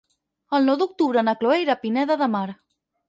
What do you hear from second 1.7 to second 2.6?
a Pineda de Mar.